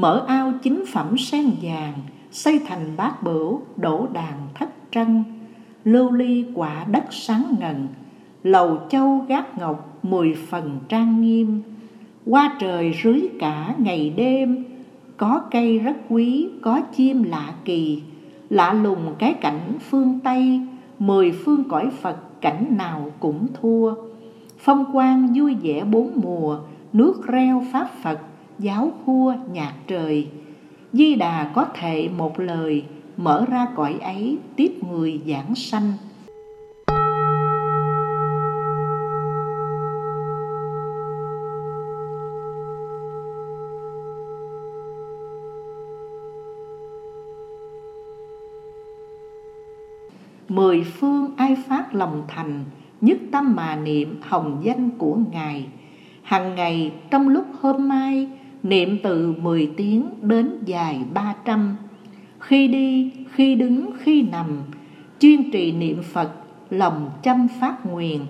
[0.00, 1.94] Mở ao chính phẩm sen vàng,
[2.30, 5.24] xây thành bát bửu, đổ đàn thất trân
[5.84, 7.88] lưu ly quả đất sáng ngần,
[8.42, 11.62] lầu châu gác ngọc mười phần trang nghiêm.
[12.26, 14.64] Qua trời rưới cả ngày đêm,
[15.16, 18.02] có cây rất quý, có chim lạ kỳ.
[18.50, 20.60] Lạ lùng cái cảnh phương tây,
[20.98, 23.94] mười phương cõi phật cảnh nào cũng thua.
[24.58, 26.58] Phong quang vui vẻ bốn mùa,
[26.92, 28.18] nước reo pháp phật
[28.60, 30.28] giáo khua nhạc trời.
[30.92, 32.84] Di Đà có thể một lời
[33.16, 35.92] mở ra cõi ấy tiếp người giảng sanh.
[50.48, 52.64] Mười phương ai phát lòng thành,
[53.00, 55.66] Nhất tâm mà niệm hồng danh của Ngài.
[56.22, 58.28] Hằng ngày trong lúc hôm mai
[58.62, 61.76] Niệm từ 10 tiếng đến dài 300
[62.38, 64.46] Khi đi, khi đứng, khi nằm
[65.18, 66.30] Chuyên trì niệm Phật,
[66.70, 68.26] lòng chăm phát nguyện.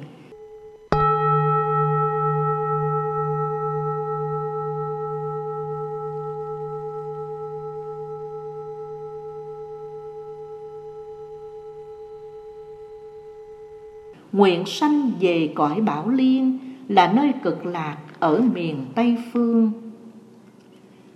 [14.33, 16.59] Nguyện sanh về cõi Bảo Liên
[16.89, 19.90] Là nơi cực lạc ở miền Tây Phương.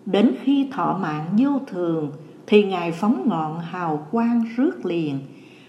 [0.06, 2.12] Đến khi thọ mạng vô thường,
[2.46, 5.18] Thì Ngài phóng ngọn hào quang rước liền.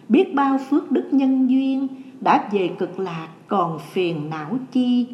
[0.10, 1.88] Biết bao phước đức nhân duyên
[2.22, 5.08] Đã về cực lạc còn phiền não chi.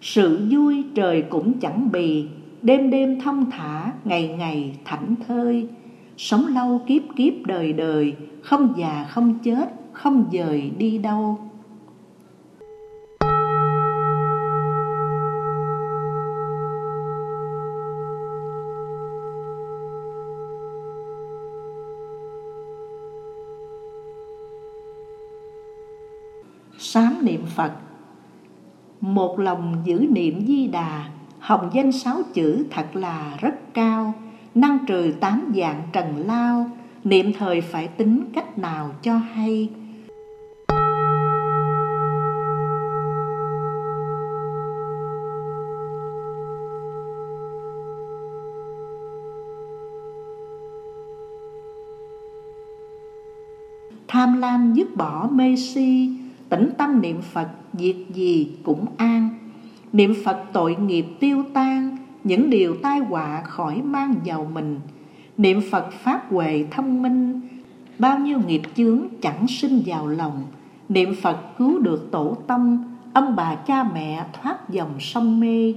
[0.00, 2.26] Sự vui trời cũng chẳng bì,
[2.62, 5.68] Đêm đêm thông thả, ngày ngày thảnh thơi.
[6.16, 11.38] Sống lâu kiếp kiếp đời đời, Không già không chết, không dời đi đâu.
[26.92, 27.72] Sám niệm Phật.
[29.00, 31.04] Một lòng giữ niệm di đà,
[31.38, 34.14] Hồng danh sáu chữ thật là rất cao,
[34.54, 36.70] Năng trừ tám dạng trần lao,
[37.04, 39.70] Niệm thời phải tính cách nào cho hay.
[54.08, 56.21] Tham lam dứt bỏ mê si
[56.52, 59.28] tĩnh tâm niệm Phật, việc gì cũng an.
[59.92, 64.80] Niệm Phật tội nghiệp tiêu tan, Những điều tai họa khỏi mang vào mình.
[65.36, 67.40] Niệm Phật phát huệ thông minh,
[67.98, 70.42] Bao nhiêu nghiệp chướng chẳng sinh vào lòng.
[70.88, 75.74] Niệm Phật cứu được tổ tông, Ông bà cha mẹ thoát dòng sông mê.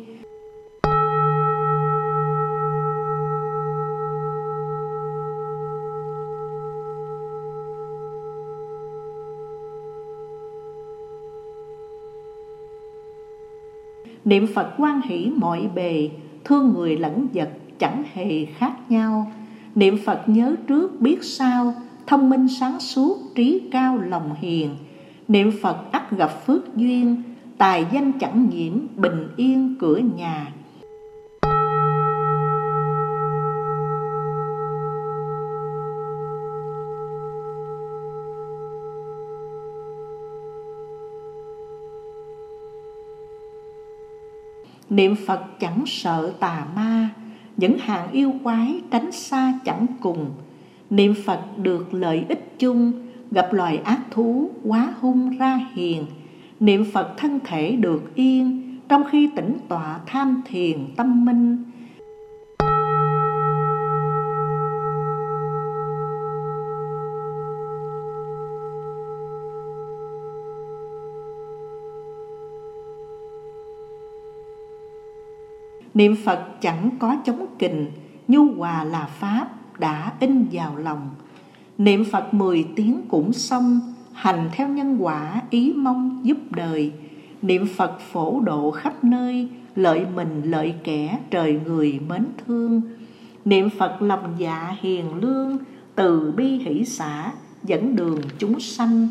[14.26, 16.10] Niệm Phật quan hỷ mọi bề,
[16.44, 17.50] Thương người lẫn vật
[17.80, 19.32] chẳng hề khác nhau.
[19.76, 21.74] Niệm Phật nhớ trước biết sau,
[22.08, 24.76] Thông minh sáng suốt, trí cao lòng hiền.
[25.28, 27.24] Niệm Phật ắt gặp phước duyên,
[27.58, 30.54] Tài danh chẳng nhiễm, bình yên cửa nhà
[44.90, 47.10] Niệm Phật chẳng sợ tà ma,
[47.58, 50.32] Những hàng yêu quái tránh xa chẳng cùng.
[50.90, 52.92] Niệm Phật được lợi ích chung,
[53.32, 56.06] Gặp loài ác thú quá hung ra hiền.
[56.60, 61.58] Niệm Phật thân thể được yên, Trong khi tĩnh tọa tham thiền tâm minh
[75.96, 77.92] Niệm Phật chẳng có chống kình,
[78.28, 79.48] Nhu hòa là Pháp
[79.80, 81.10] đã in vào lòng.
[81.78, 86.92] Niệm Phật mười tiếng cũng xong, Hành theo nhân quả ý mong giúp đời.
[87.42, 92.82] Niệm Phật phổ độ khắp nơi, Lợi mình lợi kẻ trời người mến thương.
[93.46, 95.58] Niệm Phật lòng dạ hiền lương,
[95.96, 97.32] Từ bi hỷ xã,
[97.64, 99.08] dẫn đường chúng sanh.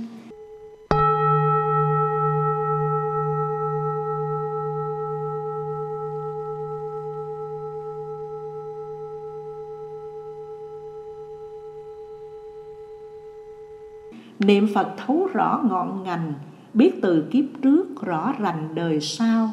[14.47, 16.35] Niệm Phật thấu rõ ngọn ngành,
[16.75, 19.51] Biết từ kiếp trước rõ rành đời sau.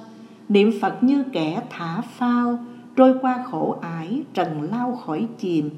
[0.49, 2.59] Niệm Phật như kẻ thả phao,
[2.95, 5.69] Trôi qua khổ ải, trần lao khỏi chìm.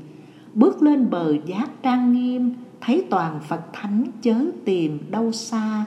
[0.54, 4.36] Bước lên bờ giác trang nghiêm, Thấy toàn Phật thánh chớ
[4.66, 5.86] tìm đâu xa.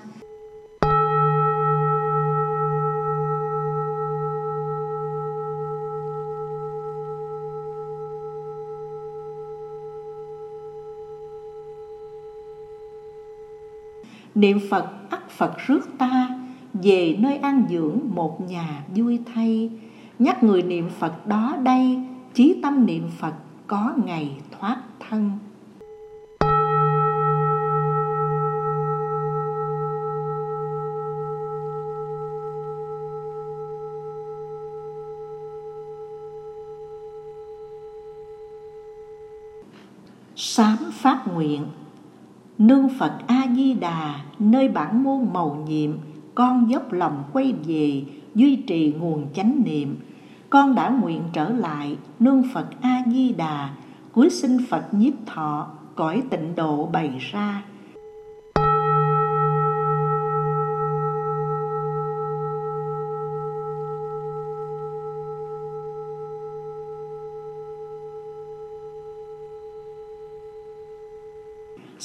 [14.36, 16.28] Niệm Phật ắt Phật rước ta,
[16.72, 19.70] Về nơi an dưỡng một nhà vui thay.
[20.18, 21.98] Nhắc người niệm Phật đó đây,
[22.34, 23.34] Chí tâm niệm Phật
[23.66, 25.30] có ngày thoát thân.
[40.36, 41.66] Sám phát nguyện,
[42.58, 43.12] Nương Phật
[43.56, 45.90] A-di-đà nơi bản môn màu nhiệm,
[46.34, 48.02] Con dốc lòng quay về,
[48.34, 49.96] duy trì nguồn chánh niệm.
[50.50, 53.70] Con đã nguyện trở lại, nương Phật A-di-đà
[54.12, 57.62] Cuối sinh Phật nhiếp thọ, cõi tịnh độ bày ra.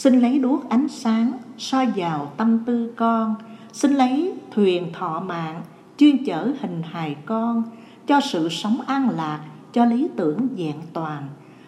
[0.01, 3.35] Xin lấy đuốc ánh sáng soi vào tâm tư con.
[3.73, 5.61] Xin lấy thuyền thọ mạng
[5.97, 7.63] chuyên chở hình hài con.
[8.07, 9.39] Cho sự sống an lạc,
[9.73, 11.23] cho lý tưởng vẹn toàn.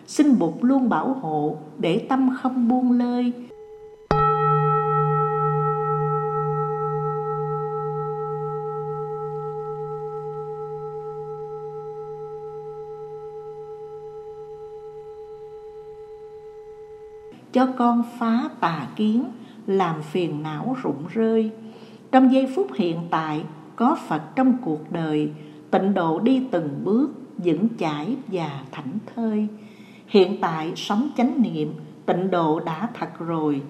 [0.07, 3.33] Xin Bụt luôn bảo hộ để tâm không buông lơi.
[17.53, 19.23] Cho con phá tà kiến,
[19.67, 21.51] làm phiền não rụng rơi.
[22.11, 23.43] Trong giây phút hiện tại,
[23.75, 25.31] có phật trong cuộc đời,
[25.71, 29.47] tịnh độ đi từng bước, vững chãi và thảnh thơi.
[30.07, 31.73] Hiện tại sống chánh niệm,
[32.05, 33.61] tịnh độ đã thật rồi.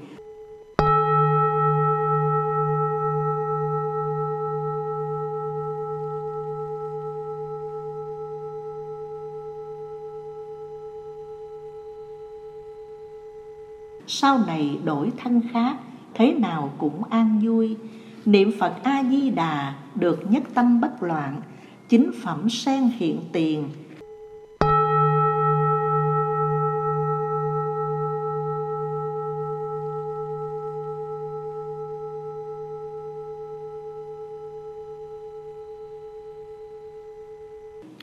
[14.15, 15.77] Sau này đổi thân khác,
[16.13, 17.77] thế nào cũng an vui.
[18.25, 21.41] Niệm phật a di đà được nhất tâm bất loạn,
[21.89, 23.69] chính phẩm sen hiện tiền.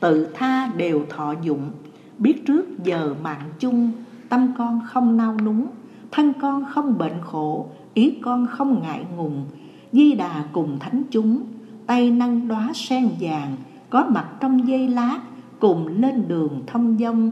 [0.01, 1.71] Tự tha đều thọ dụng,
[2.17, 3.91] biết trước giờ mạng chung,
[4.29, 5.67] tâm con không nao núng
[6.11, 9.45] thân con không bệnh khổ, ý con không ngại ngùng.
[9.91, 11.43] Di đà cùng thánh chúng,
[11.85, 13.55] tay nâng đóa sen vàng,
[13.89, 15.21] có mặt trong dây lá
[15.59, 17.31] cùng lên đường thông dông.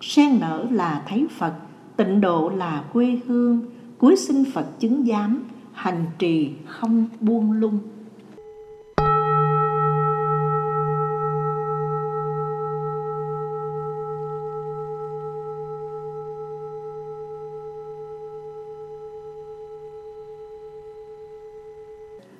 [0.00, 1.54] Sen nở là thấy phật,
[1.96, 7.78] tịnh độ là quê hương cuối sinh Phật chứng giám, hành trì không buông lung.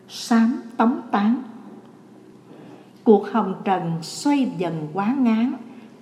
[0.09, 1.43] Sám tống tán.
[3.05, 5.53] Cuộc hồng trần xoay dần quá ngán,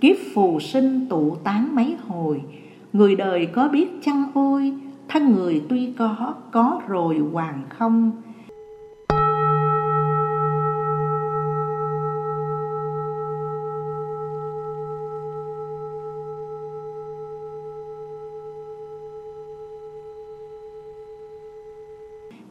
[0.01, 2.43] kiếp phù sinh tụ tán mấy hồi.
[2.93, 4.73] Người đời có biết chăng ôi
[5.15, 8.11] thân người tuy có có rồi hoàn không?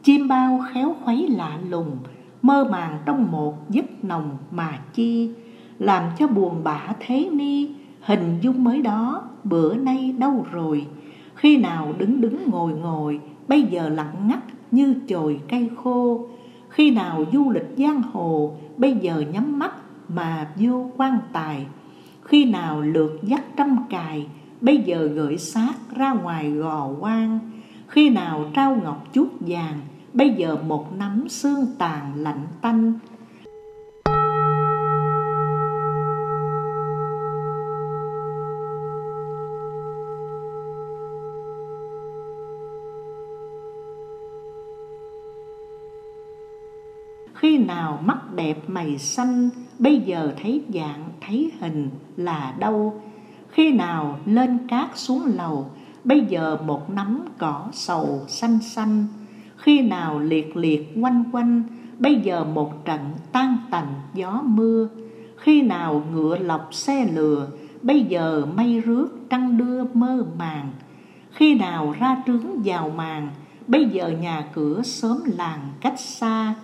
[0.02, 1.96] Chim bao khéo khuấy lạ lùng,
[2.42, 5.30] mơ màng trong một giấc nồng mà chi,
[5.78, 10.86] làm cho buồn bã thế ni, hình dung mới đó, bữa nay đâu rồi?
[11.34, 16.26] Khi nào đứng đứng ngồi ngồi, bây giờ lặng ngắt như chồi cây khô.
[16.68, 19.74] Khi nào du lịch giang hồ, bây giờ nhắm mắt
[20.08, 21.66] mà vô quan tài.
[22.22, 24.26] Khi nào lượt dắt trăm cài,
[24.60, 27.38] bây giờ gửi xác ra ngoài gò quan
[27.94, 29.80] khi nào trao ngọc chút vàng,
[30.12, 32.92] bây giờ một nắm xương tàn lạnh tanh.
[47.84, 53.02] Nào mắt đẹp mày xanh, bây giờ thấy dạng, thấy hình là đâu?
[53.50, 55.70] Khi nào lên cát xuống lầu,
[56.04, 59.06] bây giờ một nắm cỏ sầu xanh xanh.
[59.56, 61.62] Khi nào liệt liệt quanh quanh,
[61.98, 63.00] bây giờ một trận
[63.32, 64.88] tan tành gió mưa.
[65.36, 67.48] Khi nào ngựa lọc xe lừa,
[67.82, 70.72] bây giờ mây rước trăng đưa mơ màng.
[71.30, 73.28] Khi nào ra trướng vào màng,
[73.66, 76.54] bây giờ nhà cửa sớm làng cách xa.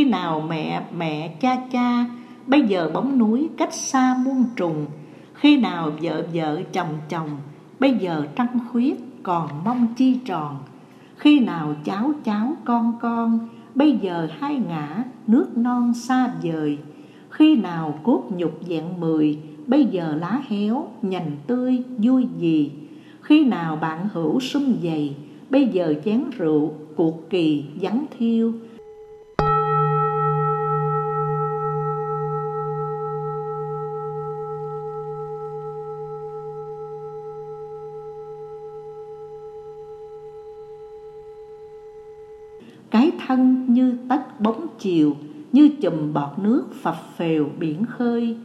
[0.00, 2.06] Khi nào mẹ mẹ, cha cha,
[2.46, 4.86] Bây giờ bóng núi cách xa muôn trùng.
[5.34, 7.28] Khi nào vợ vợ chồng chồng,
[7.80, 10.56] Bây giờ trăng khuyết còn mong chi tròn.
[11.16, 16.78] Khi nào cháu cháu, con con, Bây giờ hai ngã nước non xa vời.
[17.30, 22.72] Khi nào cốt nhục dạng mười, Bây giờ lá héo nhành tươi vui gì.
[23.20, 25.14] Khi nào bạn hữu sum dày,
[25.50, 28.52] Bây giờ chén rượu, cuộc kỳ vắng thiêu.
[43.30, 45.16] Thân như tách bóng chiều,
[45.52, 48.36] Như chùm bọt nước phập phèo biển khơi.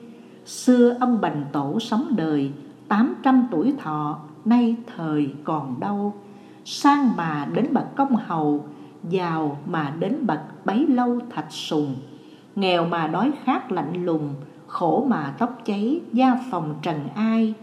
[0.45, 2.51] Xưa ông Bành Tổ sống đời,
[2.87, 6.13] tám trăm tuổi thọ, Nay thời còn đâu.
[6.65, 8.65] Sang mà đến bậc công hầu,
[9.09, 11.95] Giàu mà đến bậc bấy lâu thạch sùng.
[12.55, 14.33] Nghèo mà đói khát lạnh lùng,
[14.67, 17.53] Khổ mà tóc cháy da phòng trần ai.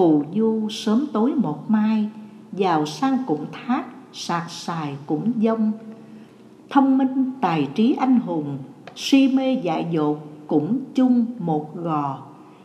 [0.00, 2.08] Phù du sớm tối một mai
[2.52, 5.72] giàu sang cũng thác, sạc xài cũng dông.
[6.70, 8.58] Thông minh tài trí anh hùng,
[8.96, 12.18] si mê dại dột cũng chung một gò.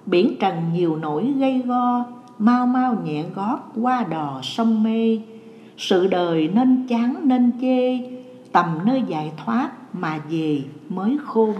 [0.05, 2.05] Biển trần nhiều nỗi gây go,
[2.39, 5.19] mau mau nhẹ gót qua đò sông mê.
[5.77, 7.99] Sự đời nên chán nên chê,
[8.51, 11.53] tầm nơi giải thoát mà về mới khôn.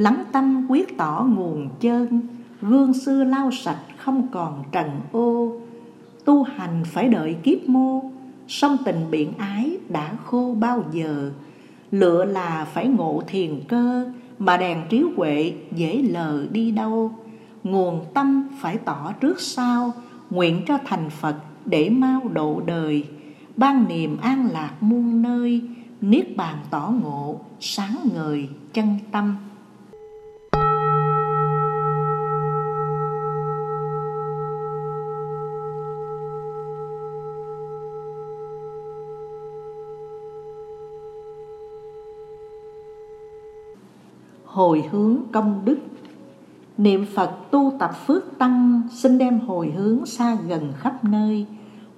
[0.00, 2.20] Lắng tâm quyết tỏ nguồn chân
[2.62, 5.52] gương xưa lau sạch không còn trần ô.
[6.24, 8.02] Tu hành phải đợi kiếp mô,
[8.48, 11.30] song tình biển ái đã khô bao giờ.
[11.90, 17.12] Lựa là phải ngộ thiền cơ, mà đèn trí huệ dễ lờ đi đâu.
[17.64, 19.92] Nguồn tâm phải tỏ trước sau,
[20.30, 23.04] nguyện cho thành phật để mau độ đời.
[23.56, 25.62] Ban niềm an lạc muôn nơi,
[26.00, 29.36] niết bàn tỏ ngộ, sáng ngời chân tâm.
[44.52, 45.78] Hồi hướng công đức.
[46.78, 51.46] Niệm phật tu tập phước tăng, xin đem hồi hướng xa gần khắp nơi.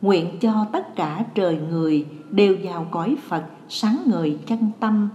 [0.02, 5.08] Nguyện cho tất cả trời người đều vào cõi phật sáng người chân tâm.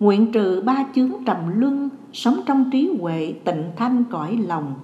[0.00, 4.74] Nguyện trừ ba chướng trầm luân sống trong trí huệ tịnh thanh cõi lòng,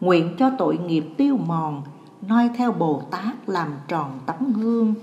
[0.00, 1.82] nguyện cho tội nghiệp tiêu mòn,
[2.28, 4.94] noi theo bồ tát làm tròn tấm gương.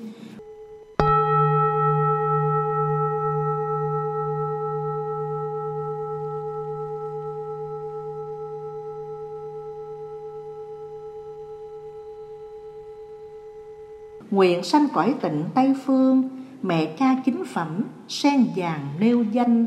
[14.32, 16.30] Nguyện sanh cõi tịnh tây phương,
[16.62, 19.66] mẹ cha chính phẩm, sen vàng nêu danh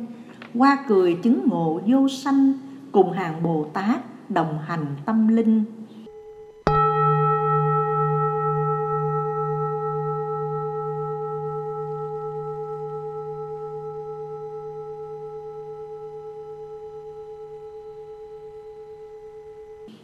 [0.54, 2.52] qua cười chứng ngộ vô sanh,
[2.92, 5.64] cùng hàng bồ tát đồng hành tâm linh.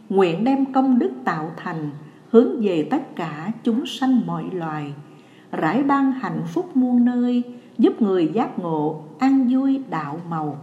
[0.09, 1.89] Nguyện đem công đức tạo thành,
[2.29, 4.93] hướng về tất cả chúng sanh mọi loài.
[5.51, 7.43] Rải ban hạnh phúc muôn nơi
[7.77, 10.57] giúp người giác ngộ, an vui đạo màu.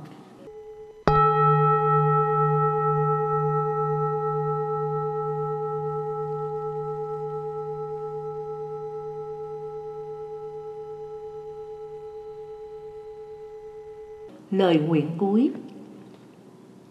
[14.50, 15.50] Lời nguyện cuối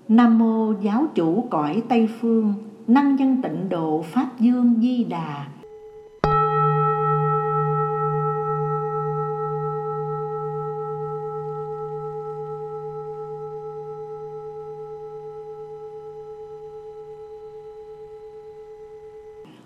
[0.08, 2.54] Nam mô giáo chủ cõi Tây Phương,
[2.88, 5.48] năng dân tịnh độ Pháp Dương Di Đà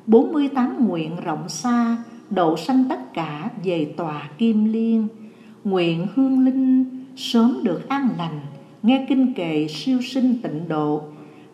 [0.07, 1.97] 48 nguyện rộng xa,
[2.29, 5.07] độ sanh tất cả về tòa kim liên.
[5.63, 6.85] Nguyện hương linh
[7.15, 8.39] sớm được an lành,
[8.83, 11.03] nghe kinh kệ siêu sinh tịnh độ,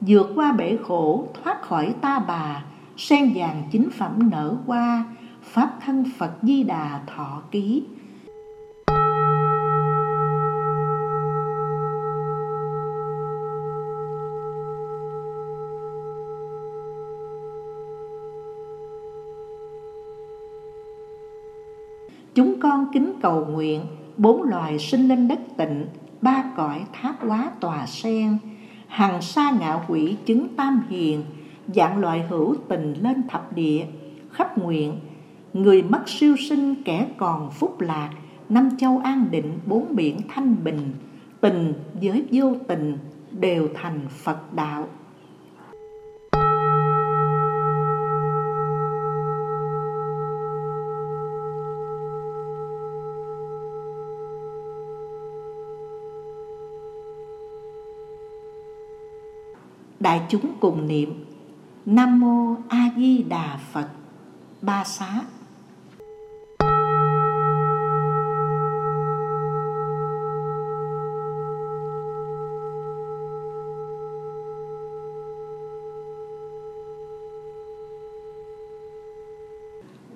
[0.01, 2.65] vượt qua bể khổ thoát khỏi ta bà,
[2.97, 5.05] sen vàng chính phẩm nở qua,
[5.43, 7.83] pháp thân Phật Di Đà thọ ký.
[22.35, 23.81] Chúng con kính cầu nguyện,
[24.17, 25.85] Bốn loài sinh lên đất tịnh,
[26.21, 28.37] Ba cõi thác quá tòa sen
[28.87, 31.23] Hằng sa ngạo quỷ chứng tam hiền,
[31.67, 33.85] Dạng loại hữu tình lên thập địa,
[34.31, 34.99] Khắp nguyện.
[35.53, 38.09] Người mất siêu sinh kẻ còn phúc lạc,
[38.49, 40.93] Năm châu an định, bốn biển thanh bình,
[41.41, 42.97] Tình với vô tình
[43.31, 44.87] đều thành Phật đạo.
[60.03, 61.25] Đại chúng cùng niệm.
[61.85, 63.87] Nam Mô A Di Đà Phật.
[64.61, 65.21] Ba Xá.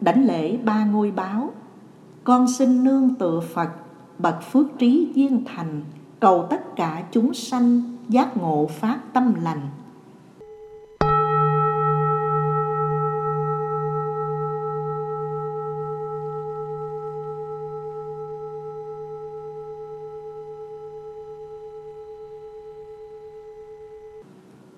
[0.01, 1.51] Đảnh lễ ba ngôi báo.
[2.23, 3.69] Con xin nương tựa Phật,
[4.19, 5.81] Bậc phước trí viên thành,
[6.19, 9.69] Cầu tất cả chúng sanh giác ngộ phát tâm lành.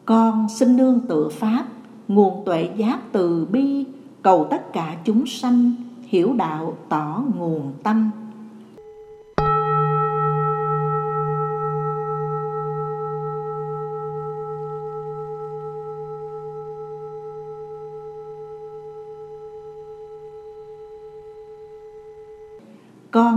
[0.06, 1.66] Con xin nương tựa pháp,
[2.08, 3.86] nguồn tuệ giác từ bi,
[4.22, 8.12] cầu tất cả chúng sanh, hiểu đạo tỏ nguồn tâm.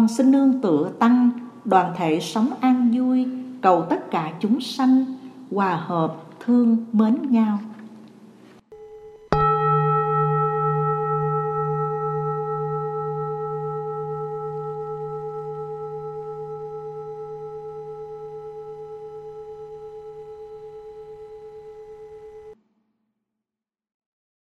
[0.03, 1.31] Con xin nương tựa tăng,
[1.65, 3.27] đoàn thể sống an vui,
[3.61, 5.05] cầu tất cả chúng sanh,
[5.51, 7.59] hòa hợp, thương, mến nhau.